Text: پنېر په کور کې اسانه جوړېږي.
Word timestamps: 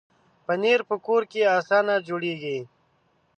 پنېر 0.45 0.79
په 0.89 0.95
کور 1.05 1.21
کې 1.31 1.41
اسانه 1.57 1.95
جوړېږي. 2.07 2.57